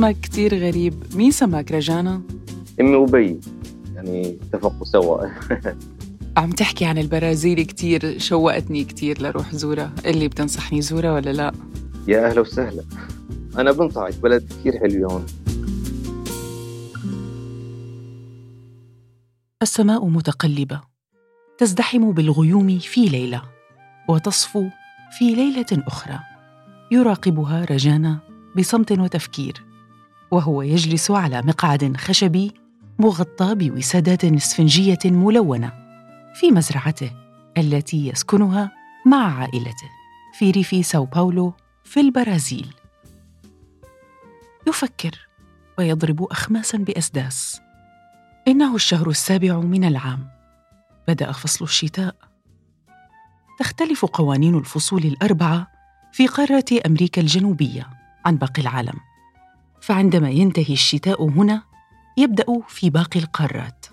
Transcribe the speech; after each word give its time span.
اسمك 0.00 0.20
كتير 0.20 0.54
غريب. 0.54 0.94
مين 1.14 1.30
سماك 1.30 1.72
رجانا؟ 1.72 2.22
أمي 2.80 2.94
وبي 2.94 3.40
يعني 3.94 4.38
اتفقوا 4.42 4.84
سوا. 4.84 5.26
عم 6.36 6.50
تحكي 6.50 6.84
عن 6.84 6.98
البرازيل 6.98 7.62
كتير 7.62 8.18
شوقتني 8.18 8.84
كتير 8.84 9.22
لروح 9.22 9.54
زورها. 9.54 9.92
اللي 10.06 10.28
بتنصحني 10.28 10.82
زورها 10.82 11.12
ولا 11.12 11.30
لا؟ 11.30 11.52
يا 12.08 12.26
أهلا 12.30 12.40
وسهلا. 12.40 12.82
أنا 13.58 13.72
بنصحك 13.72 14.18
بلد 14.22 14.44
كثير 14.50 14.78
حلو 14.78 15.10
هون. 15.10 15.26
السماء 19.62 20.06
متقلبة. 20.06 20.80
تزدحم 21.58 22.12
بالغيوم 22.12 22.78
في 22.78 23.04
ليلة 23.04 23.42
وتصفو 24.08 24.64
في 25.18 25.34
ليلة 25.34 25.84
أخرى. 25.86 26.18
يراقبها 26.92 27.64
رجانا 27.64 28.18
بصمت 28.56 28.92
وتفكير. 28.92 29.69
وهو 30.30 30.62
يجلس 30.62 31.10
على 31.10 31.42
مقعد 31.42 31.96
خشبي 31.96 32.52
مغطى 32.98 33.54
بوسادات 33.54 34.24
اسفنجية 34.24 34.98
ملونة 35.04 35.72
في 36.34 36.50
مزرعته 36.50 37.10
التي 37.58 38.08
يسكنها 38.08 38.72
مع 39.06 39.40
عائلته 39.40 39.90
في 40.38 40.50
ريف 40.50 40.86
ساو 40.86 41.04
باولو 41.04 41.54
في 41.84 42.00
البرازيل. 42.00 42.74
يفكر 44.68 45.28
ويضرب 45.78 46.22
اخماسا 46.22 46.78
بأسداس. 46.78 47.60
إنه 48.48 48.74
الشهر 48.74 49.08
السابع 49.10 49.60
من 49.60 49.84
العام. 49.84 50.28
بدأ 51.08 51.32
فصل 51.32 51.64
الشتاء. 51.64 52.14
تختلف 53.58 54.04
قوانين 54.04 54.54
الفصول 54.54 55.02
الأربعة 55.02 55.66
في 56.12 56.26
قارة 56.26 56.64
أمريكا 56.86 57.22
الجنوبية 57.22 57.90
عن 58.24 58.36
باقي 58.36 58.62
العالم. 58.62 59.09
فعندما 59.80 60.30
ينتهي 60.30 60.72
الشتاء 60.72 61.28
هنا 61.28 61.62
يبدأ 62.18 62.44
في 62.68 62.90
باقي 62.90 63.20
القارات. 63.20 63.86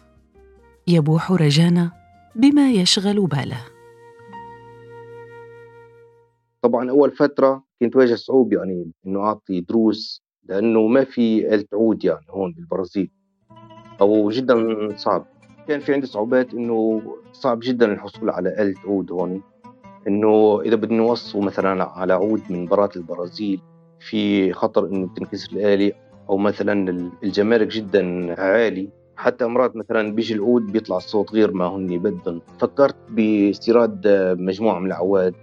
يبوح 0.88 1.32
رجانا 1.32 1.92
بما 2.36 2.72
يشغل 2.72 3.28
باله. 3.28 3.62
طبعا 6.62 6.90
أول 6.90 7.12
فترة 7.12 7.64
كنت 7.80 7.96
واجه 7.96 8.16
صعوبه 8.16 8.58
يعني 8.58 8.92
إنه 9.08 9.20
أعطي 9.20 9.62
دروس 9.62 10.24
لأنه 10.44 10.88
ما 10.88 11.04
في 11.04 11.54
آلة 11.56 11.66
عود 11.74 12.06
يعني 12.06 12.26
هون 12.30 12.54
بالبرازيل 12.54 13.12
أو 14.02 14.30
جدا 14.30 14.56
صعب. 14.96 15.26
كان 15.68 15.80
في 15.80 15.94
عندي 15.94 16.08
صعوبات 16.08 16.54
إنه 16.54 17.02
صعب 17.32 17.60
جدا 17.64 17.94
الحصول 17.94 18.30
على 18.30 18.50
آلة 18.50 18.76
عود 18.86 19.12
هون. 19.12 19.42
إنه 20.08 20.62
إذا 20.62 20.76
بدنا 20.76 20.98
نوصل 20.98 21.40
مثلا 21.40 21.84
على 21.84 22.14
عود 22.14 22.42
من 22.50 22.66
برات 22.66 22.98
البرازيل 22.98 23.62
في 24.00 24.54
خطر 24.54 24.86
إنه 24.86 25.10
تنكسر 25.16 25.52
الآلة 25.52 25.92
أو 26.30 26.38
مثلا 26.38 27.10
الجمارك 27.24 27.68
جدا 27.68 28.36
عالي. 28.42 28.90
حتى 29.18 29.46
مرات 29.46 29.76
مثلا 29.76 30.16
بيجي 30.16 30.34
العود 30.34 30.72
بيطلع 30.72 30.98
الصوت 30.98 31.34
غير 31.34 31.52
ما 31.52 31.66
هن 31.66 31.98
بدهم 31.98 32.42
فكرت 32.60 32.96
باستيراد 33.10 34.08
مجموعة 34.40 34.80
من 34.80 34.88
العواد 34.88 35.36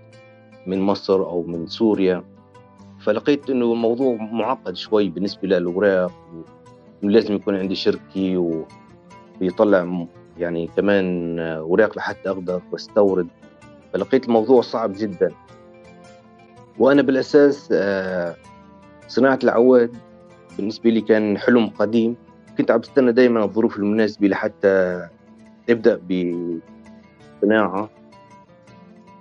من 0.66 0.80
مصر 0.80 1.20
أو 1.20 1.42
من 1.42 1.66
سوريا. 1.66 2.24
فلقيت 3.00 3.50
إنه 3.50 3.72
الموضوع 3.72 4.16
معقد 4.16 4.76
شوي 4.76 5.08
بالنسبة 5.08 5.48
للأوراق. 5.48 6.12
ولازم 7.02 7.34
يكون 7.34 7.56
عندي 7.56 7.74
شركه 7.74 8.64
ويطلع 9.40 10.06
يعني 10.38 10.70
كمان 10.76 11.38
أوراق 11.38 11.98
لحتى 11.98 12.30
أقدر 12.30 12.62
واستورد 12.72 13.28
فلقيت 13.92 14.26
الموضوع 14.26 14.62
صعب 14.62 14.92
جدا. 14.96 15.30
وأنا 16.78 17.02
بالأساس 17.02 17.68
آه، 17.72 18.36
صناعة 19.08 19.38
العواد 19.44 19.96
بالنسبة 20.56 20.90
لي 20.90 21.00
كان 21.00 21.38
حلم 21.38 21.66
قديم. 21.66 22.16
كنت 22.58 22.70
عم 22.70 22.78
بستنى 22.78 23.12
دائما 23.12 23.44
الظروف 23.44 23.76
المناسبة 23.76 24.28
لحتى 24.28 25.08
أبدأ 25.70 26.00
بصناعة. 27.42 27.90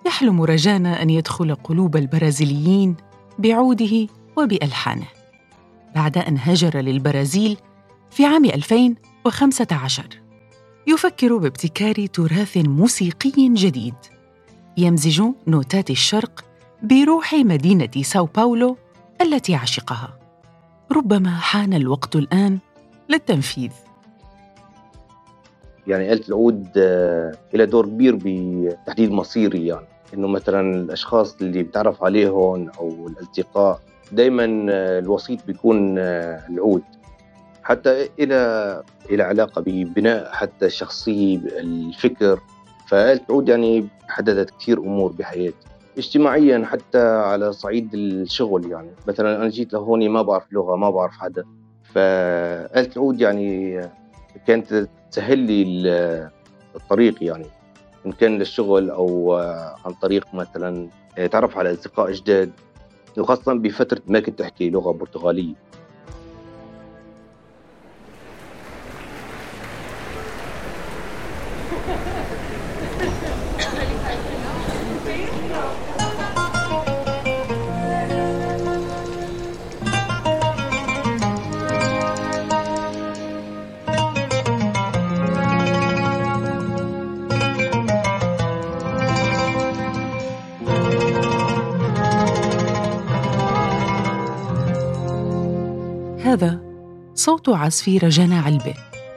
يحلم 0.06 0.42
رجانا 0.42 1.02
أن 1.02 1.10
يدخل 1.10 1.56
قلوب 1.56 1.96
البرازيليين 1.96 2.96
بعوده 3.40 4.08
وبألحانه. 4.38 5.08
بعد 5.96 6.18
أن 6.18 6.38
هاجر 6.38 6.78
للبرازيل 6.80 7.58
في 8.12 8.26
عام 8.26 8.46
2015 8.46 10.04
يفكر 10.88 11.38
بابتكار 11.38 12.06
تراث 12.06 12.58
موسيقي 12.58 13.50
جديد. 13.54 13.96
يمزج 14.78 15.24
نوتات 15.48 15.90
الشرق 15.90 16.44
بروح 16.84 17.34
مدينة 17.34 17.90
ساو 18.02 18.26
باولو 18.26 18.78
التي 19.22 19.56
عشقها. 19.56 20.18
ربما 20.92 21.30
حان 21.30 21.74
الوقت 21.74 22.16
الآن 22.16 22.60
للتنفيذ. 23.10 23.72
يعني 25.88 26.14
آلة 26.14 26.28
العود 26.28 26.68
آه، 26.78 27.32
لها 27.54 27.66
دور 27.66 27.86
كبير 27.86 28.20
بتحديد 28.26 29.12
مصيري 29.12 29.68
يعني. 29.68 29.86
إنه 30.14 30.28
مثلا 30.28 30.76
الأشخاص 30.76 31.36
اللي 31.42 31.64
بتعرف 31.64 32.04
عليهم 32.04 32.70
أو 32.80 33.08
الاصدقاء 33.08 33.80
دائما 34.12 34.66
آه، 34.70 35.00
الوسيط 35.00 35.46
بيكون 35.48 35.96
آه، 36.00 36.48
العود. 36.50 36.84
حتى 37.64 38.10
إلى 38.20 38.84
إلى 39.10 39.24
علاقة 39.24 39.62
ببناء 39.62 40.32
حتى 40.32 40.66
الشخصيه 40.66 41.38
الفكر. 41.38 42.40
فالعود 42.88 43.50
يعني 43.50 43.88
حددت 44.08 44.50
كثير 44.50 44.80
أمور 44.80 45.12
بحياتي. 45.12 45.73
اجتماعيا 45.98 46.66
حتى 46.66 47.02
على 47.08 47.54
صعيد 47.54 47.94
الشغل 47.94 48.72
يعني. 48.72 48.92
مثلا 49.08 49.36
أنا 49.36 49.50
جيت 49.50 49.74
لهون 49.74 50.10
ما 50.10 50.22
بعرف 50.22 50.44
لغة 50.52 50.76
ما 50.76 50.90
بعرف 50.90 51.12
حدا. 51.12 51.44
فآلة 51.84 52.90
العود 52.96 53.22
يعني 53.22 53.82
كانت 54.48 54.88
تسهل 55.12 55.40
لي 55.40 55.64
الطريق 56.76 57.24
يعني. 57.24 57.46
إن 58.06 58.12
كان 58.12 58.38
للشغل 58.38 58.90
أو 58.90 59.36
عن 59.86 59.94
طريق 60.02 60.28
مثلا 60.34 60.90
تعرف 61.32 61.58
على 61.58 61.74
أصدقاء 61.74 62.12
جداد 62.12 62.52
وخاصة 63.18 63.54
بفترة 63.54 64.02
ما 64.08 64.20
كنت 64.20 64.42
أحكي 64.42 64.70
لغة 64.70 64.92
برتغالية. 64.92 65.54
صوت 97.24 97.50
عزف 97.50 97.88
رجانا 98.04 98.40
علبة 98.40 98.74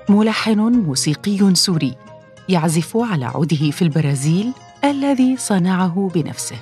ملحن 0.09 0.59
موسيقي 0.59 1.55
سوري 1.55 1.97
يعزف 2.49 2.97
على 2.97 3.25
عوده 3.25 3.71
في 3.71 3.83
البرازيل 3.83 4.53
الذي 4.85 5.37
صنعه 5.37 6.11
بنفسه. 6.15 6.57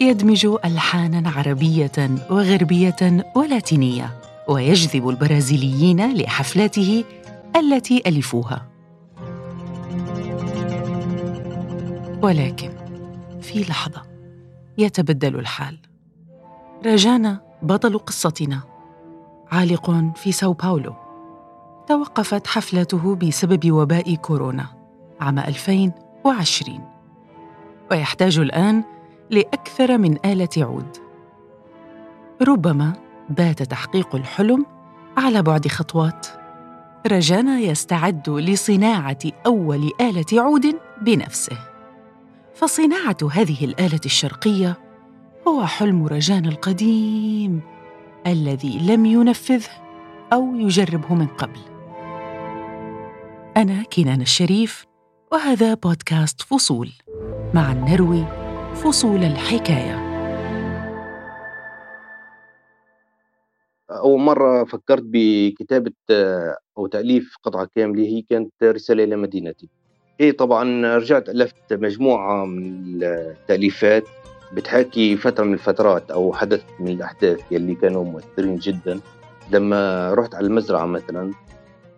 يدمج 0.00 0.46
ألحانا 0.64 1.30
عربية 1.30 1.92
وغربية 2.30 3.30
ولاتينية 3.36 4.20
ويجذب 4.48 5.08
البرازيليين 5.08 6.14
لحفلاته 6.14 7.04
التي 7.56 8.02
ألفوها. 8.06 8.68
ولكن 12.22 12.70
في 13.42 13.60
لحظة 13.60 14.02
يتبدل 14.78 15.38
الحال. 15.38 15.78
رجانا 16.86 17.40
بطل 17.62 17.98
قصتنا. 17.98 18.73
عالق 19.54 19.90
في 20.16 20.32
ساو 20.32 20.52
باولو. 20.52 20.94
توقفت 21.86 22.46
حفلته 22.46 23.14
بسبب 23.14 23.72
وباء 23.72 24.14
كورونا 24.14 24.66
عام 25.20 25.38
2020 25.38 26.80
ويحتاج 27.90 28.38
الآن 28.38 28.84
لأكثر 29.30 29.98
من 29.98 30.16
آلة 30.24 30.48
عود. 30.56 30.96
ربما 32.42 32.92
بات 33.30 33.62
تحقيق 33.62 34.14
الحلم 34.14 34.66
على 35.16 35.42
بعد 35.42 35.68
خطوات. 35.68 36.26
رجانا 37.06 37.58
يستعد 37.58 38.30
لصناعة 38.30 39.18
أول 39.46 39.90
آلة 40.00 40.42
عود 40.42 40.76
بنفسه. 41.00 41.58
فصناعة 42.54 43.16
هذه 43.32 43.64
الآلة 43.64 44.00
الشرقية 44.04 44.78
هو 45.48 45.66
حلم 45.66 46.06
رجانا 46.06 46.48
القديم. 46.48 47.73
الذي 48.26 48.78
لم 48.88 49.06
ينفذه 49.06 49.70
أو 50.32 50.54
يجربه 50.54 51.14
من 51.14 51.26
قبل. 51.26 51.60
أنا 53.56 53.82
كنان 53.82 54.20
الشريف 54.20 54.86
وهذا 55.32 55.74
بودكاست 55.74 56.42
فصول 56.42 56.90
مع 57.54 57.72
النروي 57.72 58.24
فصول 58.74 59.24
الحكاية. 59.24 60.14
أول 63.90 64.20
مرة 64.20 64.64
فكرت 64.64 65.02
بكتابة 65.06 65.92
آه، 66.10 66.56
أو 66.78 66.86
تأليف 66.86 67.36
قطعة 67.42 67.68
كاملة 67.76 68.02
هي 68.02 68.22
كانت 68.22 68.52
رسالة 68.62 69.04
إلى 69.04 69.16
مدينتي 69.16 69.68
إيه 70.20 70.36
طبعا 70.36 70.96
رجعت 70.96 71.28
ألفت 71.28 71.72
مجموعة 71.72 72.44
من 72.44 73.02
التأليفات. 73.02 74.04
بتحاكي 74.52 75.16
فترة 75.16 75.44
من 75.44 75.54
الفترات 75.54 76.10
أو 76.10 76.32
حدث 76.32 76.64
من 76.80 76.88
الأحداث 76.88 77.40
يلي 77.50 77.74
كانوا 77.74 78.04
مؤثرين 78.04 78.56
جدا. 78.56 79.00
لما 79.50 80.14
رحت 80.14 80.34
على 80.34 80.46
المزرعة 80.46 80.86
مثلا 80.86 81.32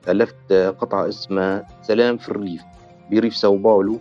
ألفت 0.09 0.53
قطعة 0.53 1.09
اسمها 1.09 1.67
سلام 1.83 2.17
في 2.17 2.29
الريف 2.29 2.63
بريف 3.11 3.37
ساو 3.37 3.57
باولو. 3.57 4.01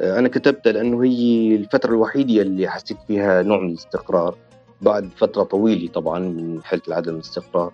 أنا 0.00 0.28
كتبتها 0.28 0.72
لأنه 0.72 1.04
هي 1.04 1.56
الفترة 1.56 1.90
الوحيدة 1.90 2.42
اللي 2.42 2.68
حسيت 2.68 2.96
فيها 3.06 3.42
نوع 3.42 3.60
من 3.60 3.68
الاستقرار. 3.68 4.34
بعد 4.80 5.10
فترة 5.16 5.42
طويلة 5.42 5.88
طبعا 5.88 6.18
من 6.18 6.60
حالة 6.64 6.82
عدم 6.88 7.14
الاستقرار. 7.14 7.72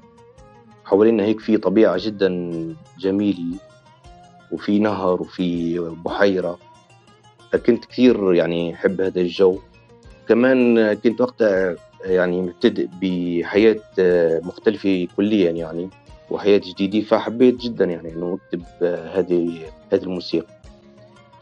حوالينا 0.85 1.23
هيك 1.23 1.41
في 1.41 1.57
طبيعة 1.57 1.97
جدا 2.01 2.51
جميلة 2.99 3.59
وفي 4.53 4.79
نهر 4.79 5.23
وفي 5.23 5.79
بحيرة. 6.05 6.59
كنت 7.57 7.85
كثير 7.85 8.35
يعني 8.35 8.75
أحب 8.75 9.01
هذا 9.01 9.21
الجو. 9.21 9.59
كمان 10.29 10.93
كنت 10.95 11.21
وقتها 11.21 11.77
يعني 12.05 12.43
مبتدئ 12.43 12.89
بحياة 13.03 13.81
مختلفة 14.41 15.09
كليا 15.17 15.51
يعني 15.51 15.91
وحياة 16.31 16.61
جديدة 16.65 17.07
فحبيت 17.07 17.57
جدا 17.57 17.85
يعني 17.85 18.13
إنه 18.13 18.39
أكتب 18.45 18.63
هذه 18.85 19.61
هذه 19.93 20.03
الموسيقى. 20.03 20.61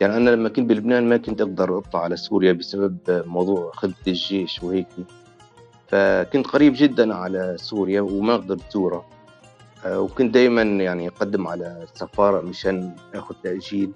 يعني 0.00 0.16
أنا 0.16 0.30
لما 0.30 0.48
كنت 0.48 0.68
بلبنان 0.68 1.08
ما 1.08 1.16
كنت 1.16 1.40
أقدر 1.40 1.78
اطلع 1.78 2.00
على 2.00 2.16
سوريا 2.16 2.52
بسبب 2.52 2.96
موضوع 3.08 3.70
خدمة 3.74 3.94
الجيش 4.06 4.62
وهيك. 4.62 4.86
فكنت 5.88 6.46
قريب 6.46 6.72
جدا 6.76 7.14
على 7.14 7.56
سوريا 7.58 8.00
وما 8.00 8.36
قدرت 8.36 8.72
زورها 8.72 9.04
آه، 9.86 10.00
وكنت 10.00 10.34
دائما 10.34 10.62
يعني 10.62 11.08
أقدم 11.08 11.46
على 11.46 11.86
السفارة 11.92 12.40
مشان 12.40 12.94
آخذ 13.14 13.34
تأجيل. 13.42 13.92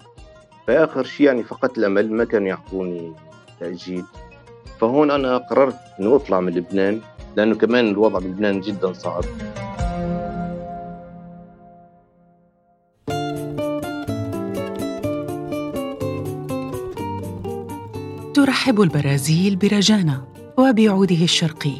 فآخر 0.67 1.03
شيء 1.03 1.25
يعني 1.25 1.43
فقدت 1.43 1.77
الأمل 1.77 2.13
ما 2.13 2.23
كانوا 2.23 2.47
يعطوني 2.47 3.13
تأجيل. 3.59 4.03
فهون 4.79 5.11
أنا 5.11 5.37
قررت 5.37 5.79
إنه 5.99 6.15
أطلع 6.15 6.39
من 6.39 6.53
لبنان 6.53 7.01
لأنه 7.37 7.55
كمان 7.55 7.87
الوضع 7.87 8.19
بلبنان 8.19 8.61
جدا 8.61 8.93
صعب. 8.93 9.23
ترحب 18.33 18.81
البرازيل 18.81 19.55
برجانا 19.55 20.27
وبعوده 20.57 21.23
الشرقي 21.23 21.75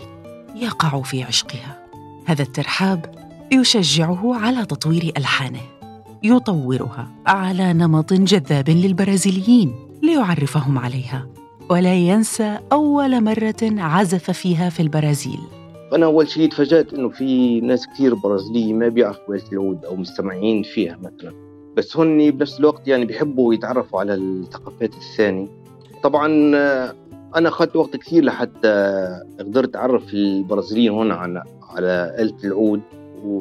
يقع 0.56 1.02
في 1.02 1.24
عشقها. 1.24 1.88
هذا 2.26 2.44
الترحاب 2.44 3.16
يشجعه 3.52 4.36
على 4.36 4.66
تطوير 4.66 5.12
ألحانه. 5.18 5.77
يطورها 6.24 7.08
على 7.26 7.74
نمط 7.74 8.14
جذاب 8.14 8.70
للبرازيليين 8.70 9.76
ليعرفهم 10.04 10.78
عليها. 10.78 11.28
ولا 11.70 11.94
ينسى 11.94 12.58
أول 12.72 13.24
مرة 13.24 13.56
عزف 13.64 14.32
فيها 14.32 14.70
في 14.70 14.80
البرازيل. 14.80 15.40
أنا 15.94 16.06
أول 16.06 16.28
شيء 16.28 16.50
تفاجأت 16.50 16.94
إنه 16.94 17.10
في 17.10 17.62
ناس 17.62 17.88
كثير 17.88 18.16
برازيلية 18.16 18.74
ما 18.74 18.88
بيعرفوا 18.88 19.34
إيش 19.34 19.44
العود 19.52 19.86
أو 19.86 19.96
مستمعين 19.96 20.64
فيها 20.64 20.98
مثلا. 20.98 21.34
بس 21.78 21.98
هن 21.98 22.32
بنفس 22.32 22.60
الوقت 22.60 22.88
يعني 22.88 23.06
بيحبوا 23.06 23.54
يتعرفوا 23.54 24.00
على 24.00 24.14
الثقافات 24.14 24.94
الثانية. 24.94 25.48
طبعا 26.04 26.28
أنا 27.36 27.50
أخذت 27.50 27.76
وقت 27.76 27.96
كثير 27.96 28.24
لحتى 28.24 28.98
قدرت 29.40 29.76
أعرف 29.76 30.14
البرازيليين 30.14 30.92
هون 30.92 31.12
عن 31.12 31.42
على 31.70 32.16
آلة 32.20 32.38
العود. 32.44 32.82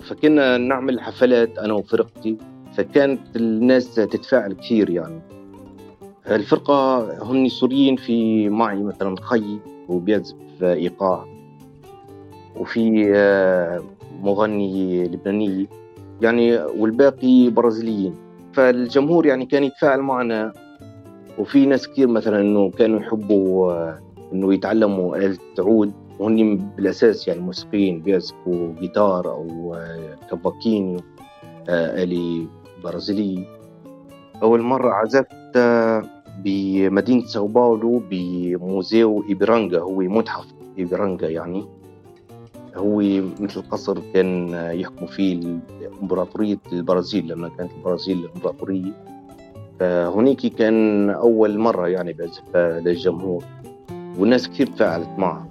فكنا 0.02 0.58
نعمل 0.58 1.00
حفلات 1.00 1.58
أنا 1.58 1.74
وفرقتي. 1.74 2.36
فكانت 2.76 3.36
الناس 3.36 3.94
تتفاعل 3.94 4.52
كثير 4.52 4.90
يعني. 4.90 5.20
الفرقة 6.30 7.08
هن 7.22 7.48
سوريين 7.48 7.96
في 7.96 8.48
معي 8.48 8.82
مثلا 8.82 9.16
خي 9.20 9.58
وبيعزف 9.88 10.36
إيقاع 10.62 11.24
وفي 12.56 13.12
آه، 13.14 13.82
مغني 14.22 15.04
لبناني 15.04 15.66
يعني 16.20 16.56
والباقي 16.58 17.50
برازيليين. 17.50 18.14
فالجمهور 18.52 19.26
يعني 19.26 19.46
كان 19.46 19.64
يتفاعل 19.64 20.00
معنا 20.00 20.52
وفي 21.38 21.66
ناس 21.66 21.88
كثير 21.88 22.08
مثلا 22.08 22.40
إنه 22.40 22.70
كانوا 22.70 23.00
يحبوا 23.00 23.72
آه، 23.72 23.98
إنه 24.32 24.54
يتعلموا 24.54 25.16
آلة 25.16 25.38
عود 25.58 25.92
وهن 26.18 26.56
بالأساس 26.56 27.28
يعني 27.28 27.40
موسيقيين 27.40 28.00
بيعزفوا 28.00 28.74
جيتار 28.80 29.32
أو 29.32 29.74
آه، 29.74 30.16
كافاكينيو 30.30 31.00
آه، 31.68 32.02
آلي. 32.02 32.46
برازيلي. 32.84 33.46
أول 34.42 34.62
مرة 34.62 34.90
عزفت 34.90 35.58
بمدينة 36.44 37.26
ساو 37.26 37.46
باولو 37.46 38.02
بموزيو 38.10 39.24
إيبرانجا 39.28 39.80
هو 39.80 40.00
متحف 40.00 40.46
إيبرانجا 40.78 41.28
يعني. 41.28 41.66
هو 42.76 43.00
مثل 43.40 43.62
قصر 43.70 43.98
كان 44.14 44.48
يحكم 44.74 45.06
فيه 45.06 45.58
إمبراطورية 46.02 46.58
البرازيل 46.72 47.28
لما 47.28 47.48
كانت 47.48 47.70
البرازيل 47.72 48.28
إمبراطورية. 48.36 48.92
فهنيك 49.80 50.46
كان 50.46 51.10
أول 51.10 51.58
مرة 51.58 51.88
يعني 51.88 52.12
بعزف 52.12 52.56
للجمهور 52.56 53.44
والناس 54.18 54.48
كثير 54.48 54.66
تفاعلت 54.66 55.10
معه. 55.18 55.46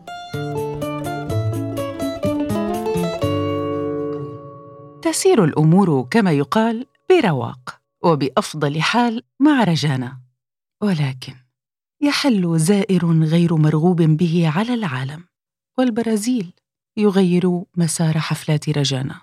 تسير 5.02 5.44
الأمور 5.44 6.08
كما 6.12 6.32
يقال 6.32 6.86
برواق 7.22 7.80
وبأفضل 8.04 8.82
حال 8.82 9.24
مع 9.40 9.64
رجانا. 9.64 10.20
ولكن 10.82 11.36
يحل 12.02 12.60
زائر 12.60 13.06
غير 13.24 13.56
مرغوب 13.56 14.02
به 14.02 14.52
على 14.56 14.74
العالم 14.74 15.24
والبرازيل 15.78 16.54
يغير 16.98 17.62
مسار 17.78 18.20
حفلات 18.20 18.70
رجانا. 18.70 19.22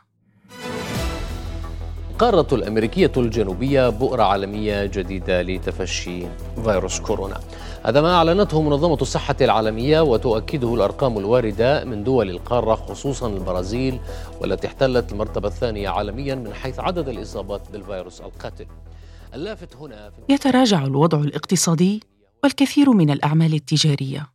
القارة 2.11 2.55
الأمريكية 2.55 3.12
الجنوبية 3.17 3.89
بؤرة 3.89 4.23
عالمية 4.23 4.87
جديدة 4.87 5.43
لتفشي 5.43 6.27
فيروس 6.65 7.00
كورونا. 7.00 7.41
هذا 7.84 8.00
ما 8.00 8.14
أعلنته 8.14 8.62
منظمة 8.62 8.99
الصحة 9.02 9.37
العالمية 9.40 10.00
وتؤكده 10.00 10.74
الأرقام 10.74 11.19
الواردة 11.19 11.84
من 11.84 12.05
دول 12.05 12.31
القارة 12.31 12.74
خصوصا 12.74 13.29
البرازيل 13.29 14.01
والتي 14.41 14.67
احتلت 14.67 15.12
المرتبة 15.12 15.48
الثانية 15.48 15.89
عالميا 15.89 16.34
من 16.34 16.55
حيث 16.55 16.81
عدد 16.81 17.08
الإصابات 17.08 17.70
بالفيروس 17.72 18.20
القاتل. 18.20 18.67
اللافت 19.34 19.77
هنا 19.77 20.10
في 20.10 20.34
يتراجع 20.34 20.84
الوضع 20.84 21.19
الاقتصادي 21.19 22.01
والكثير 22.44 22.91
من 22.91 23.10
الأعمال 23.10 23.55
التجارية 23.55 24.32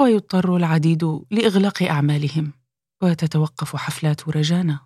ويضطر 0.00 0.56
العديد 0.56 1.20
لإغلاق 1.30 1.82
أعمالهم. 1.82 2.52
وتتوقف 3.02 3.76
حفلات 3.76 4.28
رجانا. 4.28 4.80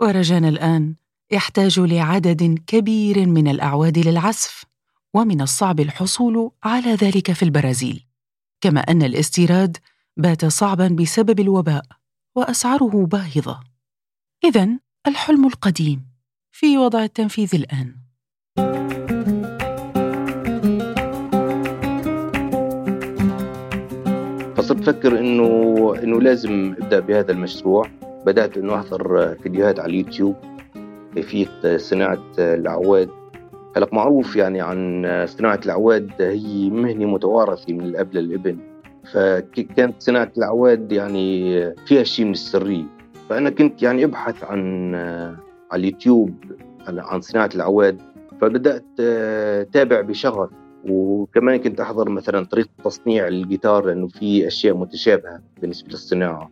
ورجانا 0.00 0.48
الآن 0.48 0.94
يحتاج 1.30 1.80
لعدد 1.80 2.58
كبير 2.66 3.26
من 3.26 3.48
الأعواد 3.48 3.98
للعزف. 3.98 4.69
ومن 5.14 5.40
الصعب 5.40 5.80
الحصول 5.80 6.50
على 6.64 6.94
ذلك 6.94 7.32
في 7.32 7.42
البرازيل. 7.42 8.06
كما 8.60 8.80
أن 8.80 9.02
الاستيراد 9.02 9.76
بات 10.16 10.44
صعبا 10.44 10.88
بسبب 10.88 11.40
الوباء 11.40 11.82
وأسعاره 12.36 13.06
باهظة. 13.06 13.60
اذا 14.44 14.68
الحلم 15.06 15.46
القديم 15.46 16.06
في 16.50 16.78
وضع 16.78 17.02
التنفيذ 17.04 17.54
الآن. 17.54 17.94
فصرت 24.56 24.88
أفكر 24.88 25.18
انه 25.18 25.94
إنه 26.02 26.20
لازم 26.20 26.74
أبدأ 26.82 27.00
بهذا 27.00 27.32
المشروع. 27.32 27.90
بدأت 28.26 28.56
إنه 28.56 28.74
أحضر 28.74 29.34
فيديوهات 29.42 29.80
على 29.80 29.90
اليوتيوب. 29.90 30.36
كيفية 31.14 31.76
صناعة 31.76 32.32
الأعواد 32.38 33.19
هلأ 33.76 33.88
معروف 33.92 34.36
يعني 34.36 34.60
عن 34.60 35.06
صناعة 35.28 35.60
الأعواد 35.64 36.10
هي 36.22 36.70
مهنة 36.70 37.06
متوارثة 37.06 37.72
من 37.72 37.80
الأب 37.80 38.14
للابن. 38.14 38.58
فكانت 39.12 39.94
صناعة 39.98 40.32
الأعواد 40.38 40.92
يعني 40.92 41.60
فيها 41.86 42.02
شيء 42.02 42.24
من 42.24 42.32
السرية. 42.32 42.84
فأنا 43.28 43.50
كنت 43.50 43.82
يعني 43.82 44.04
أبحث 44.04 44.44
عن 44.44 44.94
على 45.70 45.80
اليوتيوب 45.80 46.34
عن 46.88 47.20
صناعة 47.20 47.50
الأعواد. 47.54 48.00
فبدأت 48.40 48.84
تابع 49.72 50.00
بشغف. 50.00 50.50
وكمان 50.88 51.56
كنت 51.56 51.80
أحضر 51.80 52.08
مثلا 52.08 52.44
طريقة 52.44 52.68
تصنيع 52.84 53.28
الجيتار 53.28 53.86
لأنه 53.86 54.08
في 54.08 54.46
أشياء 54.46 54.76
متشابهة 54.76 55.40
بالنسبة 55.60 55.88
للصناعة. 55.90 56.50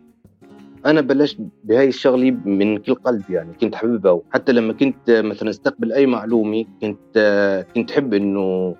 أنا 0.85 1.01
بلشت 1.01 1.37
بهاي 1.63 1.87
الشغلة 1.87 2.31
من 2.45 2.77
كل 2.77 2.95
قلب 2.95 3.29
يعني 3.29 3.53
كنت 3.53 3.75
حاببها 3.75 4.11
وحتى 4.11 4.51
لما 4.51 4.73
كنت 4.73 5.09
مثلا 5.09 5.49
استقبل 5.49 5.93
أي 5.93 6.05
معلومة 6.05 6.65
كنت 6.81 7.65
كنت 7.75 7.91
احب 7.91 8.13
إنه 8.13 8.75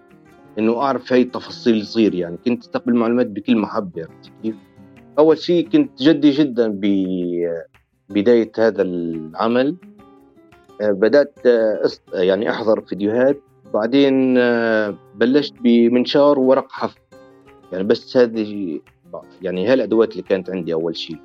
إنه 0.60 0.82
أعرف 0.82 1.14
هاي 1.14 1.22
التفاصيل 1.22 1.82
تصير 1.82 2.16
يعني. 2.16 2.38
كنت 2.46 2.62
استقبل 2.62 2.96
معلومات 2.96 3.28
بكل 3.28 3.58
محبة 3.58 4.02
عرفت 4.02 4.32
كيف؟ 4.44 4.56
أول 5.20 5.38
شيء 5.38 5.70
كنت 5.70 6.02
جدي 6.02 6.30
جدا 6.32 6.68
ب 6.68 6.86
بداية 8.10 8.52
هذا 8.58 8.82
العمل 8.82 9.76
آه، 10.82 11.92
يعني 12.14 12.50
أحضر 12.50 12.82
فيديوهات. 12.82 13.42
بعدين 13.74 14.34
بلشت 15.16 15.54
بمنشار 15.62 16.40
وورق 16.40 16.72
حفر 16.72 17.00
يعني 17.72 17.84
بس 17.84 18.18
هذه 18.18 18.80
يعني 19.42 19.68
هالأدوات 19.68 20.12
اللي 20.12 20.24
كانت 20.24 20.50
عندي 20.50 20.74
أول 20.74 20.96
شيء 20.96 21.18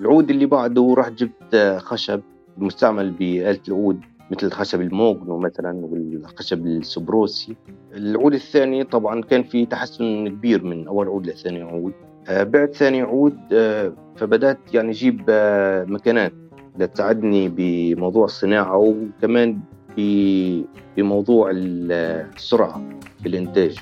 العود 0.00 0.30
اللي 0.30 0.46
بعده 0.46 0.94
رحت 0.98 1.12
جبت 1.12 1.78
خشب 1.78 2.20
مستعمل 2.58 3.10
بآلة 3.10 3.60
العود 3.68 4.00
مثل 4.30 4.46
الخشب 4.46 4.80
الموغنو 4.80 5.38
مثلا 5.38 5.72
والخشب 5.72 6.66
السبروسي. 6.66 7.56
العود 7.94 8.34
الثاني 8.34 8.84
طبعا 8.84 9.22
كان 9.22 9.42
في 9.42 9.66
تحسن 9.66 10.28
كبير 10.28 10.64
من 10.64 10.86
أول 10.86 11.06
عود 11.06 11.26
لثاني 11.26 11.62
عود. 11.62 11.92
آه، 12.28 12.42
بعد 12.42 12.72
ثاني 12.72 13.02
عود 13.02 13.38
آه، 13.52 13.92
فبدأت 14.16 14.58
يعني 14.74 14.90
أجيب 14.90 15.24
آه، 15.28 15.84
مكانات 15.84 16.32
لتساعدني 16.78 17.48
بموضوع 17.48 18.24
الصناعة 18.24 18.76
وكمان 18.76 19.58
بموضوع 20.96 21.50
السرعة 21.54 22.82
في 23.22 23.28
الإنتاج. 23.28 23.78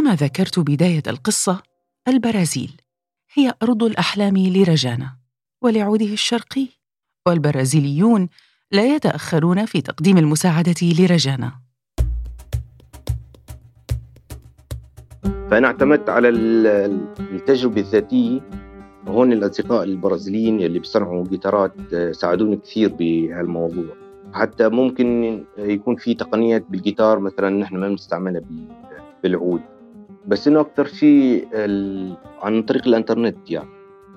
كما 0.00 0.14
ذكرت 0.14 0.58
بداية 0.58 1.02
القصة 1.06 1.62
البرازيل 2.08 2.72
هي 3.34 3.54
أرض 3.62 3.82
الأحلام 3.84 4.36
لرجانا 4.36 5.16
ولعوده 5.62 6.06
الشرقي 6.06 6.66
والبرازيليون 7.26 8.28
لا 8.72 8.94
يتأخرون 8.94 9.66
في 9.66 9.80
تقديم 9.80 10.18
المساعدة 10.18 10.74
لرجانا. 10.82 11.52
فأنا 15.50 15.66
اعتمدت 15.66 16.08
على 16.08 16.28
التجربة 16.28 17.80
الذاتية 17.80 18.40
هون 19.08 19.32
الأصدقاء 19.32 19.84
البرازيليين 19.84 20.60
اللي 20.60 20.78
بيصنعوا 20.78 21.24
جيتارات 21.24 21.74
آه، 21.94 22.12
ساعدوني 22.12 22.56
كثير 22.56 22.88
بهالموضوع. 22.88 23.96
حتى 24.32 24.68
ممكن 24.68 25.40
يكون 25.58 25.96
في 25.96 26.14
تقنيات 26.14 26.64
بالجيتار 26.70 27.18
مثلا 27.18 27.50
نحن 27.50 27.76
ما 27.76 27.88
بنستعملها 27.88 28.42
بالعود. 29.22 29.79
بس 30.30 30.48
إنه 30.48 30.60
أكثر 30.60 30.86
شيء 30.86 31.48
عن 32.42 32.62
طريق 32.62 32.86
الإنترنت 32.86 33.50
يعني. 33.50 33.68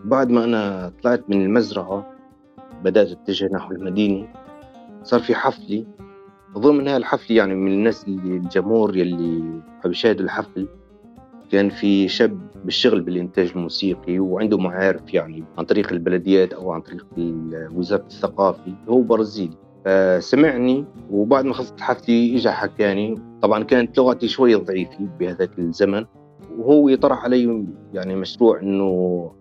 بعد 0.06 0.30
ما 0.30 0.44
أنا 0.44 0.94
طلعت 1.04 1.24
من 1.30 1.42
المزرعة 1.42 2.14
بدأت 2.84 3.12
أتجه 3.12 3.50
نحو 3.54 3.72
المدينة 3.72 4.28
صار 5.04 5.20
في 5.20 5.36
حفلي 5.36 5.88
ضمن 6.58 6.88
هالحفلة 6.88 7.38
يعني 7.38 7.56
من 7.56 7.72
الناس 7.72 8.08
اللي 8.08 8.38
الجمهور 8.38 8.98
يلي 8.98 9.62
حب 9.84 9.92
يشاهدوا 9.92 10.26
الحفل 10.26 10.68
كان 11.52 11.70
في 11.70 12.08
شاب 12.08 12.40
بالشغل 12.66 13.02
بالإنتاج 13.02 13.52
الموسيقي 13.56 14.20
وعنده 14.20 14.58
معارف 14.58 15.14
يعني 15.14 15.44
عن 15.58 15.66
طريق 15.66 15.92
البلديات 15.92 16.54
أو 16.54 16.72
عن 16.72 16.82
طريق 16.82 17.06
وزارة 17.76 18.06
الثقافة. 18.06 18.74
هو 18.90 19.02
برازيلي. 19.02 19.58
سمعني 20.20 20.86
وبعد 21.12 21.46
ما 21.46 21.54
خلصت 21.54 21.82
حفلي 21.82 22.36
اجى 22.36 22.52
حكاني 22.52 23.22
طبعا 23.42 23.64
كانت 23.64 23.98
لغتي 23.98 24.28
شوي 24.28 24.56
ضعيفة 24.56 25.08
بهذاك 25.20 25.60
الزمن 25.60 26.06
وهو 26.58 26.90
يطرح 26.90 27.24
علي 27.24 27.66
يعني 27.94 28.16
مشروع 28.16 28.60
إنه 28.60 29.32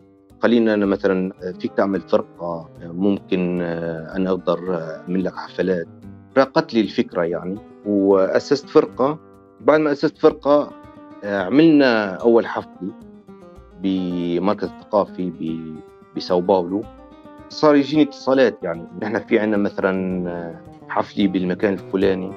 خلينا 0.43 0.75
أنا 0.75 0.87
مثلا 0.87 1.33
فيك 1.61 1.73
تعمل 1.73 2.01
فرقة 2.01 2.69
ممكن 2.83 3.61
أنا 3.61 4.31
أقدر 4.31 4.59
أعمل 4.75 5.25
لك 5.25 5.35
حفلات. 5.35 5.87
راقت 6.37 6.75
لي 6.75 6.81
الفكرة 6.81 7.23
يعني 7.23 7.59
وأسست 7.87 8.69
فرقة. 8.69 9.19
بعد 9.61 9.81
ما 9.81 9.93
أسست 9.93 10.19
فرقة 10.19 10.71
عملنا 11.25 12.15
أول 12.15 12.47
حفله 12.47 12.93
بمركز 13.83 14.69
الثقافي 14.69 15.33
بساو 16.17 16.41
باولو. 16.41 16.83
صار 17.52 17.76
يجيني 17.76 18.02
اتصالات 18.02 18.59
يعني. 18.62 18.87
نحن 19.02 19.18
في 19.18 19.38
عندنا 19.38 19.56
مثلا 19.56 20.61
حفلي 20.88 21.26
بالمكان 21.26 21.73
الفلاني. 21.73 22.32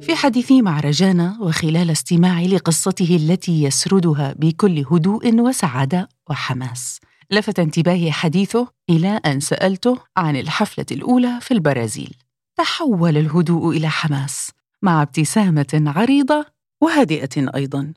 في 0.00 0.14
حديثي 0.14 0.62
مع 0.62 0.80
رجانا 0.80 1.36
وخلال 1.40 1.90
استماعي 1.90 2.48
لقصته 2.48 3.16
التي 3.16 3.62
يسردها 3.62 4.34
بكل 4.38 4.84
هدوء 4.90 5.40
وسعادة 5.40 6.08
وحماس. 6.30 7.00
لفت 7.30 7.58
انتباهي 7.58 8.12
حديثه 8.12 8.68
إلى 8.90 9.20
أن 9.26 9.40
سألته 9.40 9.98
عن 10.16 10.36
الحفلة 10.36 10.86
الأولى 10.92 11.38
في 11.40 11.54
البرازيل. 11.54 12.14
تحول 12.56 13.16
الهدوء 13.16 13.76
إلى 13.76 13.88
حماس 13.88 14.50
مع 14.82 15.02
ابتسامة 15.02 15.92
عريضة 15.96 16.55
وهادئة 16.80 17.54
أيضا. 17.54 17.92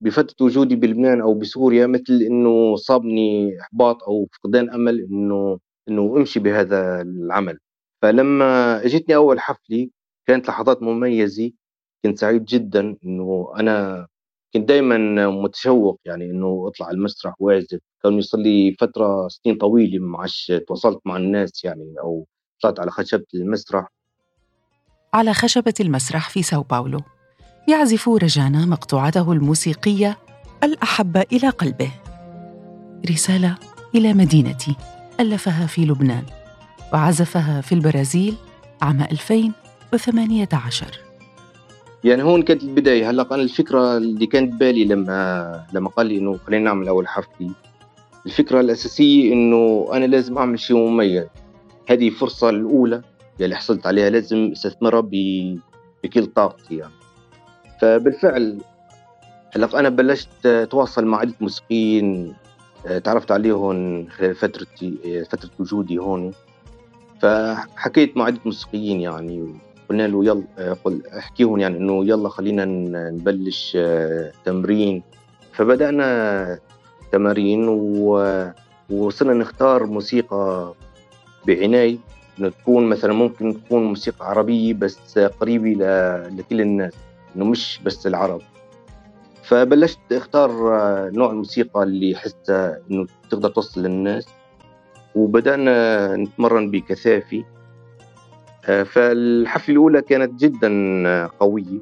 بفترة 0.00 0.46
وجودي 0.46 0.76
بلبنان 0.76 1.20
أو 1.20 1.34
بسوريا 1.34 1.86
مثل 1.86 2.22
إنه 2.26 2.76
صابني 2.76 3.60
إحباط 3.60 4.02
أو 4.02 4.28
فقدان 4.32 4.70
أمل 4.70 5.00
إنه 5.10 5.58
إنه 5.88 6.16
أمشي 6.16 6.40
بهذا 6.40 7.02
العمل. 7.02 7.58
فلما 8.02 8.84
أجتني 8.84 9.16
أول 9.16 9.40
حفلة 9.40 9.88
كانت 10.26 10.48
لحظات 10.48 10.82
مميزة. 10.82 11.50
كنت 12.04 12.18
سعيد 12.18 12.44
جدا 12.44 12.96
إنه 13.04 13.52
أنا 13.58 14.06
كنت 14.54 14.68
دائما 14.68 15.26
متشوق 15.30 16.00
يعني 16.04 16.24
إنه 16.24 16.64
أطلع 16.66 16.86
على 16.86 16.94
المسرح 16.94 17.34
وأعزف. 17.38 17.80
كان 18.02 18.12
يصير 18.12 18.40
لي 18.40 18.76
فترة 18.80 19.28
سنين 19.28 19.56
طويلة 19.56 19.98
ما 19.98 20.18
عادش 20.18 20.52
تواصلت 20.66 21.00
مع 21.04 21.16
الناس 21.16 21.64
يعني 21.64 21.94
أو 22.00 22.26
طلعت 22.62 22.80
على 22.80 22.90
خشبة 22.90 23.26
المسرح. 23.34 23.88
على 25.14 25.34
خشبة 25.34 25.74
المسرح 25.80 26.30
في 26.30 26.42
ساو 26.42 26.62
باولو. 26.62 27.00
يعزف 27.70 28.08
رجانا 28.08 28.66
مقطوعته 28.66 29.32
الموسيقية 29.32 30.18
الأحب 30.64 31.16
إلى 31.16 31.48
قلبه. 31.48 31.90
رسالة 33.10 33.54
إلى 33.94 34.14
مدينتي 34.14 34.76
ألفها 35.20 35.66
في 35.66 35.84
لبنان 35.84 36.22
وعزفها 36.92 37.60
في 37.60 37.74
البرازيل 37.74 38.34
عام 38.82 39.00
2018 39.02 40.86
يعني 42.04 42.22
هون 42.22 42.42
كانت 42.42 42.62
البداية. 42.62 43.10
هلا 43.10 43.34
أنا 43.34 43.42
الفكرة 43.42 43.96
اللي 43.96 44.26
كانت 44.26 44.60
بالي 44.60 44.84
لما 44.84 45.64
لما 45.72 45.88
قال 45.88 46.06
لي 46.06 46.18
إنه 46.18 46.38
خلينا 46.46 46.64
نعمل 46.64 46.88
أول 46.88 47.08
حفله 47.08 47.50
الفكرة 48.26 48.60
الأساسية 48.60 49.32
إنه 49.32 49.88
أنا 49.92 50.04
لازم 50.04 50.38
أعمل 50.38 50.58
شيء 50.58 50.76
مميز. 50.76 51.26
هذه 51.88 52.08
الفرصه 52.08 52.50
الأولى 52.50 53.02
اللي 53.40 53.56
حصلت 53.56 53.86
عليها. 53.86 54.10
لازم 54.10 54.50
أستثمرها 54.52 55.00
بكل 56.04 56.26
طاقتي 56.26 56.76
يعني. 56.76 56.92
فبالفعل 57.80 58.58
أنا 59.56 59.88
بلشت 59.88 60.46
أتواصل 60.46 61.04
مع 61.04 61.18
عدة 61.18 61.34
موسيقيين 61.40 62.34
آه، 62.86 62.98
تعرفت 62.98 63.30
عليهم 63.30 64.06
خلال 64.08 64.34
فترتي 64.34 64.94
آه، 65.06 65.22
فترة 65.22 65.50
وجودي 65.58 65.98
هون. 65.98 66.32
فحكيت 67.22 68.16
مع 68.16 68.24
عدة 68.24 68.40
موسيقيين 68.44 69.00
يعني 69.00 69.54
قلنا 69.90 70.08
له 70.08 70.24
يلا 70.24 70.44
آه، 70.58 70.76
قل 70.84 71.02
أحكيهم 71.18 71.58
يعني 71.60 71.78
إنه 71.78 72.04
يلا 72.04 72.28
خلينا 72.28 72.64
نبلش 73.10 73.78
تمرين. 74.44 75.02
فبدأنا 75.52 76.58
تمارين 77.12 77.68
ووصلنا 78.90 79.34
نختار 79.34 79.86
موسيقى 79.86 80.74
بعناية. 81.46 81.98
إنه 82.38 82.48
تكون 82.48 82.86
مثلا 82.88 83.12
ممكن 83.12 83.64
تكون 83.64 83.84
موسيقى 83.84 84.30
عربية 84.30 84.74
بس 84.74 85.18
قريبة 85.18 85.74
لكل 86.28 86.60
الناس. 86.60 86.92
إنه 87.36 87.44
مش 87.44 87.80
بس 87.84 88.06
العرب. 88.06 88.40
فبلشت 89.42 89.98
أختار 90.12 90.50
آه، 90.50 91.10
نوع 91.10 91.30
الموسيقى 91.30 91.82
اللي 91.82 92.16
حسها 92.16 92.78
إنه 92.90 93.06
تقدر 93.30 93.48
توصل 93.48 93.82
للناس. 93.82 94.26
وبدأنا 95.14 96.16
نتمرن 96.16 96.70
بكثافه 96.70 97.44
آه، 98.68 98.82
فالحفلة 98.82 99.74
الأولى 99.74 100.02
كانت 100.02 100.40
جدا 100.40 100.68
آه، 101.06 101.30
قوية. 101.40 101.80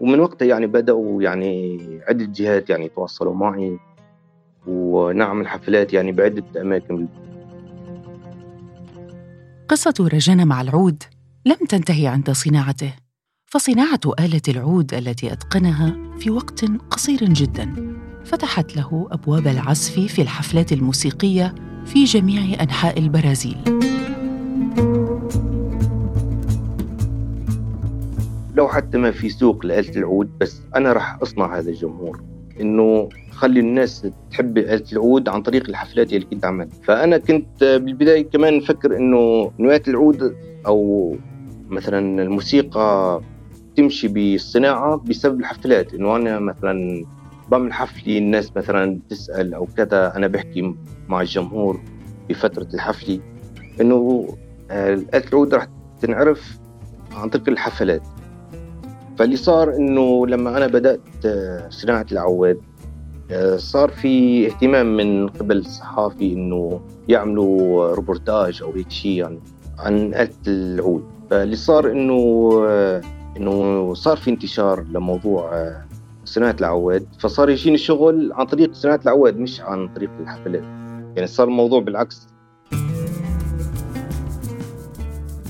ومن 0.00 0.20
وقتها 0.20 0.46
يعني 0.46 0.66
بدأوا 0.66 1.22
يعني 1.22 1.78
عدة 2.08 2.24
جهات 2.24 2.70
يعني 2.70 2.88
تواصلوا 2.88 3.34
معي. 3.34 3.78
ونعمل 4.66 5.48
حفلات 5.48 5.92
يعني 5.92 6.12
بعدة 6.12 6.60
أماكن. 6.60 7.08
قصة 9.68 9.94
رجانا 10.12 10.44
مع 10.44 10.60
العود 10.60 11.02
لم 11.46 11.66
تنتهي 11.68 12.06
عند 12.06 12.30
صناعته. 12.30 13.01
فصناعة 13.52 14.00
آلة 14.20 14.40
العود 14.48 14.94
التي 14.94 15.32
أتقنها 15.32 15.96
في 16.18 16.30
وقت 16.30 16.64
قصير 16.90 17.24
جدا. 17.24 17.94
فتحت 18.24 18.76
له 18.76 19.08
أبواب 19.10 19.46
العزف 19.46 20.00
في 20.00 20.22
الحفلات 20.22 20.72
الموسيقية 20.72 21.54
في 21.84 22.04
جميع 22.04 22.62
أنحاء 22.62 22.98
البرازيل. 22.98 23.56
لو 28.54 28.68
حتى 28.68 28.98
ما 28.98 29.10
في 29.10 29.28
سوق 29.28 29.66
لآلة 29.66 29.96
العود 29.96 30.38
بس 30.38 30.60
أنا 30.76 30.92
راح 30.92 31.18
أصنع 31.22 31.58
هذا 31.58 31.70
الجمهور. 31.70 32.22
إنه 32.60 33.08
خلي 33.30 33.60
الناس 33.60 34.06
تحب 34.30 34.58
آلة 34.58 34.84
العود 34.92 35.28
عن 35.28 35.42
طريق 35.42 35.68
الحفلات 35.68 36.12
اللي 36.12 36.26
كنت 36.26 36.44
عملها 36.44 36.68
فأنا 36.84 37.18
كنت 37.18 37.64
بالبداية 37.64 38.30
كمان 38.30 38.56
نفكر 38.56 38.96
إنه 38.96 39.52
نواه 39.58 39.82
العود 39.88 40.36
أو 40.66 41.16
مثلا 41.68 42.22
الموسيقى 42.22 43.20
تمشي 43.76 44.08
بالصناعة 44.08 44.96
بسبب 44.96 45.40
الحفلات. 45.40 45.94
إنه 45.94 46.16
أنا 46.16 46.38
مثلا 46.38 47.04
بعمل 47.48 47.72
حفلي 47.72 48.18
الناس 48.18 48.56
مثلا 48.56 48.98
تسأل 49.08 49.54
أو 49.54 49.66
كذا 49.76 50.16
أنا 50.16 50.26
بحكي 50.26 50.74
مع 51.08 51.20
الجمهور 51.20 51.80
بفترة 52.28 52.68
الحفلة. 52.74 53.20
إنه 53.80 54.28
آه، 54.70 54.94
آلة 54.94 55.24
العود 55.28 55.54
راح 55.54 55.66
تنعرف 56.00 56.58
عن 57.12 57.28
طريق 57.28 57.48
الحفلات. 57.48 58.02
فاللي 59.18 59.36
صار 59.36 59.76
إنه 59.76 60.26
لما 60.26 60.56
أنا 60.56 60.66
بدأت 60.66 61.00
آه، 61.26 61.68
صناعة 61.68 62.06
العواد 62.12 62.60
آه، 63.30 63.56
صار 63.56 63.88
في 63.88 64.46
اهتمام 64.46 64.96
من 64.96 65.28
قبل 65.28 65.56
الصحافي 65.56 66.32
إنه 66.32 66.80
يعملوا 67.08 67.94
روبورتاج 67.94 68.62
أو 68.62 68.72
هيك 68.72 68.90
شيء 68.90 69.12
يعني 69.12 69.40
عن 69.78 70.14
آلة 70.14 70.30
العود. 70.46 71.04
فاللي 71.30 71.56
صار 71.56 71.90
إنه 71.90 72.20
إنه 73.36 73.94
صار 73.94 74.16
في 74.16 74.30
انتشار 74.30 74.82
لموضوع 74.82 75.72
صناعة 76.24 76.56
العواد 76.60 77.06
فصار 77.18 77.50
يجيني 77.50 77.78
شغل 77.78 78.32
عن 78.32 78.46
طريق 78.46 78.72
صناعة 78.74 79.00
العواد 79.04 79.38
مش 79.38 79.60
عن 79.60 79.88
طريق 79.88 80.10
الحفلات. 80.20 80.62
يعني 81.16 81.26
صار 81.26 81.48
الموضوع 81.48 81.80
بالعكس. 81.80 82.26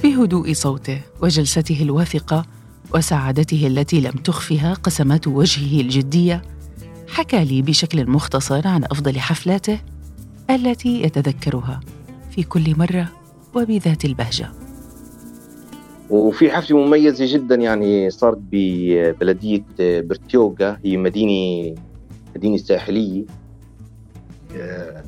بهدوء 0.03 0.53
صوته 0.53 1.01
وجلسته 1.23 1.83
الواثقة 1.83 2.45
وسعادته 2.95 3.67
التي 3.67 4.01
لم 4.01 4.11
تخفها 4.11 4.75
قسمات 4.75 5.27
وجهه 5.27 5.81
الجدية 5.81 6.43
حكى 7.09 7.45
لي 7.45 7.63
بشكل 7.63 8.11
مختصر 8.11 8.69
عن 8.69 8.85
أفضل 8.85 9.19
حفلاته 9.19 9.81
التي 10.51 11.03
يتذكرها 11.03 11.81
في 12.31 12.43
كل 12.43 12.79
مرة 12.79 13.09
وبذات 13.55 14.05
البهجة. 14.05 14.62
وفي 16.13 16.51
حفلة 16.51 16.79
مميزة 16.79 17.25
جدا 17.35 17.55
يعني 17.55 18.11
صارت 18.11 18.39
ببلدية 18.53 19.65
برتيوغا 19.79 20.79
هي 20.85 20.97
مدينة 20.97 21.75
مدينة 22.37 22.57
ساحلية. 22.57 23.25
آه، 24.57 25.05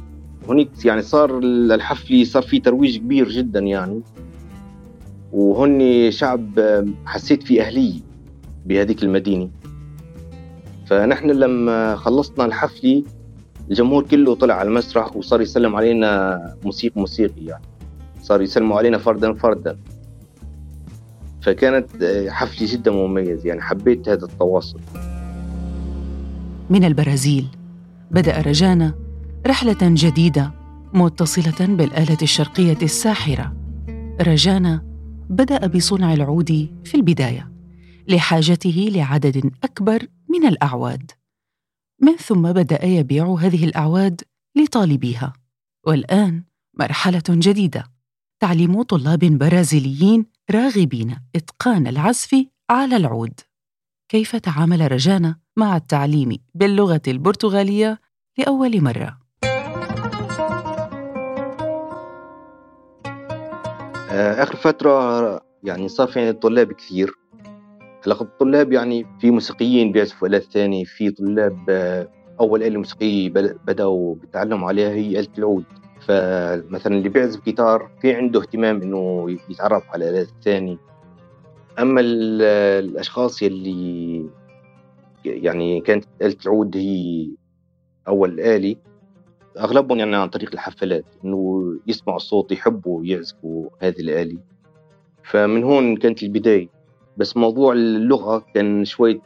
هناك 0.48 0.84
يعني 0.84 1.02
صار 1.02 1.38
الحفلة 1.38 2.24
صار 2.24 2.42
في 2.42 2.60
ترويج 2.60 2.98
كبير 2.98 3.28
جدا 3.28 3.60
يعني. 3.60 4.02
وهن 5.32 6.10
شعب 6.10 6.50
حسيت 7.06 7.42
في 7.42 7.62
أهلية 7.62 8.00
بهذيك 8.66 9.02
المدينة. 9.02 9.50
فنحن 10.86 11.30
لما 11.30 11.96
خلصنا 11.96 12.44
الحفلة 12.44 13.02
الجمهور 13.70 14.04
كله 14.04 14.34
طلع 14.34 14.54
على 14.54 14.68
المسرح 14.68 15.16
وصار 15.16 15.40
يسلم 15.40 15.76
علينا 15.76 16.40
موسيقى 16.64 17.00
موسيقي 17.00 17.44
يعني. 17.44 17.64
صار 18.22 18.42
يسلموا 18.42 18.78
علينا 18.78 18.98
فردا 18.98 19.32
فردا. 19.34 19.78
فكانت 21.44 21.88
حفلة 22.28 22.72
جدا 22.72 22.90
مميزة 22.90 23.48
يعني 23.48 23.62
حبيت 23.62 24.08
هذا 24.08 24.24
التواصل. 24.24 24.80
من 26.70 26.84
البرازيل 26.84 27.46
بدأ 28.10 28.40
رجانا 28.40 28.94
رحلة 29.46 29.78
جديدة 29.82 30.52
متصلة 30.94 31.66
بالآلة 31.66 32.18
الشرقية 32.22 32.78
الساحرة. 32.82 33.56
رجانا 34.20 34.82
بدأ 35.30 35.66
بصنع 35.66 36.12
العود 36.12 36.68
في 36.84 36.94
البداية 36.94 37.52
لحاجته 38.08 38.88
لعدد 38.92 39.50
أكبر 39.64 40.06
من 40.28 40.46
الأعواد. 40.46 41.10
من 42.02 42.16
ثم 42.16 42.52
بدأ 42.52 42.84
يبيع 42.84 43.36
هذه 43.40 43.64
الأعواد 43.64 44.20
لطالبيها 44.56 45.32
والآن 45.86 46.42
مرحلة 46.78 47.22
جديدة. 47.28 47.84
تعليم 48.40 48.82
طلاب 48.82 49.18
برازيليين 49.18 50.26
راغبين 50.50 51.16
إتقان 51.36 51.86
العزف 51.86 52.46
على 52.70 52.96
العود. 52.96 53.40
كيف 54.08 54.36
تعامل 54.36 54.92
رجانا 54.92 55.36
مع 55.56 55.76
التعليم 55.76 56.38
باللغة 56.54 57.02
البرتغالية 57.08 58.00
لأول 58.38 58.82
مرة؟ 58.82 59.18
آه، 64.10 64.42
آخر 64.42 64.56
فترة 64.56 65.40
يعني 65.62 65.88
صار 65.88 66.08
في 66.08 66.32
طلاب 66.32 66.72
كثير. 66.72 67.14
هلا 68.06 68.20
الطلاب 68.20 68.72
يعني 68.72 69.06
في 69.20 69.30
موسيقيين 69.30 69.92
بيعزفوا 69.92 70.28
آلات 70.28 70.42
ثانية 70.42 70.84
في 70.84 71.10
طلاب 71.10 71.58
آه، 71.68 72.08
أول 72.40 72.62
آلة 72.62 72.78
موسيقية 72.78 73.28
بدأوا 73.66 74.14
بيتعلموا 74.14 74.68
عليها 74.68 74.90
هي 74.90 75.20
آلة 75.20 75.32
العود. 75.38 75.64
فمثلا 76.06 76.96
اللي 76.96 77.08
بيعزف 77.08 77.44
جيتار 77.44 77.90
في 78.00 78.14
عنده 78.14 78.40
اهتمام 78.40 78.82
إنه 78.82 79.30
يتعرف 79.50 79.90
على 79.90 80.08
الآلات 80.08 80.28
الثانية 80.28 80.76
أما 81.78 82.00
الأشخاص 82.00 83.42
يلي 83.42 84.26
يعني 85.24 85.80
كانت 85.80 86.04
آلة 86.22 86.36
العود 86.46 86.76
هي 86.76 87.28
أول 88.08 88.40
آلة 88.40 88.76
أغلبهم 89.58 89.98
يعني 89.98 90.16
عن 90.16 90.28
طريق 90.28 90.50
الحفلات 90.52 91.04
إنه 91.24 91.74
يسمعوا 91.86 92.16
الصوت 92.16 92.52
يحبوا 92.52 93.04
يعزفوا 93.04 93.68
هذه 93.80 94.00
الآلة. 94.00 94.38
فمن 95.22 95.64
هون 95.64 95.96
كانت 95.96 96.22
البداية. 96.22 96.68
بس 97.16 97.36
موضوع 97.36 97.72
اللغة 97.72 98.44
كان 98.54 98.84
شوي 98.84 99.20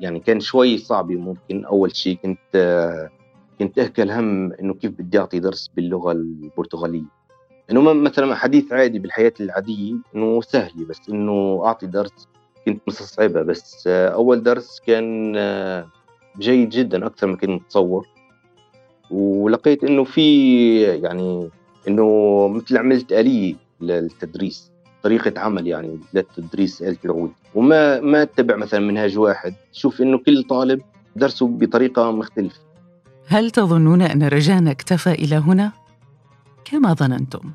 يعني 0.00 0.20
كان 0.20 0.40
شوي 0.40 0.78
صعب 0.78 1.10
ممكن. 1.10 1.64
أول 1.64 1.96
شيء 1.96 2.16
كنت 2.16 2.56
كنت 3.58 3.78
أهكل 3.78 4.10
هم 4.10 4.52
إنه 4.52 4.74
كيف 4.74 4.90
بدي 4.90 5.18
أعطي 5.18 5.38
درس 5.38 5.70
باللغة 5.76 6.12
البرتغالية. 6.12 7.24
إنه 7.70 7.92
مثلا 7.92 8.34
حديث 8.34 8.72
عادي 8.72 8.98
بالحياة 8.98 9.32
العادية 9.40 9.94
إنه 10.14 10.40
سهل 10.40 10.84
بس 10.84 11.00
إنه 11.08 11.62
أعطي 11.64 11.86
درس 11.86 12.28
كنت 12.66 12.82
مستصعبها 12.86 13.42
بس 13.42 13.86
أول 13.86 14.42
درس 14.42 14.80
كان 14.86 15.32
جيد 16.38 16.68
جدا 16.68 17.06
أكثر 17.06 17.26
ما 17.26 17.36
كنت 17.36 17.50
متصور. 17.50 18.08
ولقيت 19.10 19.84
إنه 19.84 20.04
في 20.04 20.82
يعني 20.82 21.50
إنه 21.88 22.48
مثل 22.48 22.76
عملت 22.76 23.12
آلية 23.12 23.54
للتدريس 23.80 24.72
طريقة 25.02 25.40
عمل 25.40 25.66
يعني 25.66 26.00
للتدريس 26.14 26.82
آلة 26.82 26.98
العود 27.04 27.32
وما 27.54 28.00
ما 28.00 28.22
أتبع 28.22 28.56
مثلا 28.56 28.80
منهاج 28.80 29.18
واحد. 29.18 29.54
شوف 29.72 30.00
إنه 30.00 30.18
كل 30.18 30.42
طالب 30.42 30.80
درسه 31.16 31.46
بطريقة 31.46 32.10
مختلفة. 32.10 32.60
هل 33.26 33.50
تظنون 33.50 34.02
أن 34.02 34.22
رجانا 34.22 34.70
اكتفى 34.70 35.12
إلى 35.12 35.36
هنا؟ 35.36 35.72
كما 36.64 36.92
ظننتم 36.92 37.52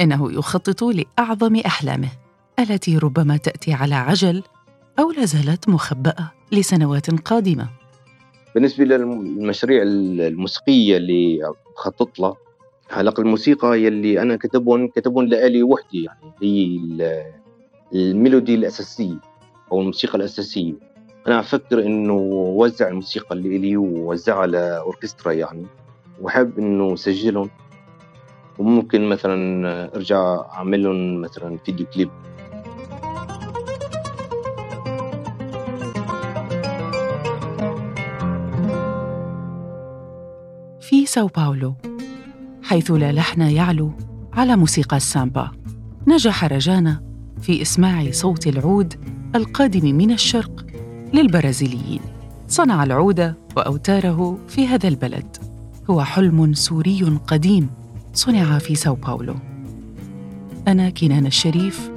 إنه 0.00 0.32
يخطط 0.32 0.84
لأعظم 0.84 1.56
أحلامه 1.56 2.08
التي 2.58 2.98
ربما 2.98 3.36
تأتي 3.36 3.72
على 3.72 3.94
عجل 3.94 4.42
أو 4.98 5.10
لا 5.10 5.24
زالت 5.24 5.68
مخبأة 5.68 6.32
لسنوات 6.52 7.10
قادمة. 7.10 7.68
بالنسبة 8.54 8.84
للمشاريع 8.84 9.82
الموسيقية 9.82 10.96
اللي 10.96 11.52
خطط 11.76 12.20
لها 12.20 12.36
هلا 12.90 13.14
الموسيقى 13.18 13.82
يلي 13.82 14.22
أنا 14.22 14.36
كتبهم 14.36 14.88
كتبهم 14.88 15.24
لآلي 15.24 15.62
وحدي 15.62 16.04
يعني 16.04 16.32
هي 16.42 17.24
الميلودي 17.94 18.54
الأساسية 18.54 19.20
أو 19.72 19.80
الموسيقى 19.80 20.18
الأساسية. 20.18 20.72
أنا 21.30 21.40
أفكر 21.40 21.86
إنه 21.86 22.12
وزع 22.56 22.88
الموسيقى 22.88 23.34
اللي 23.34 23.58
لي 23.58 23.76
ووزعها 23.76 24.46
لأوركسترا 24.46 25.32
يعني 25.32 25.66
وحاب 26.20 26.58
إنه 26.58 26.96
سجلهم 26.96 27.50
وممكن 28.58 29.08
مثلا 29.08 29.94
أرجع 29.96 30.40
اعمل 30.52 30.82
لهم 30.82 31.20
مثلا 31.20 31.56
فيديو 31.56 31.86
كليب. 31.86 32.10
في 40.80 41.06
ساو 41.06 41.26
باولو 41.26 41.74
حيث 42.62 42.90
لا 42.90 43.12
لحن 43.12 43.40
يعلو 43.40 43.92
على 44.32 44.56
موسيقى 44.56 44.96
السامبا. 44.96 45.50
نجح 46.06 46.44
رجانا 46.44 47.02
في 47.42 47.62
إسماع 47.62 48.10
صوت 48.10 48.46
العود 48.46 48.94
القادم 49.34 49.94
من 49.94 50.10
الشرق. 50.10 50.69
للبرازيليين. 51.14 52.00
صنع 52.48 52.84
العود 52.84 53.34
وأوتاره 53.56 54.38
في 54.48 54.66
هذا 54.66 54.88
البلد. 54.88 55.36
هو 55.90 56.04
حلم 56.04 56.54
سوري 56.54 57.18
قديم 57.26 57.70
صنع 58.14 58.58
في 58.58 58.74
ساو 58.74 58.94
باولو. 58.94 59.34
أنا 60.68 60.90
كنان 60.90 61.26
الشريف 61.26 61.90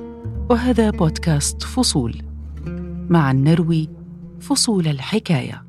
وهذا 0.49 0.89
بودكاست 0.89 1.63
فصول. 1.63 2.21
معا 3.09 3.33
نروي 3.33 3.89
فصول 4.39 4.87
الحكاية. 4.87 5.63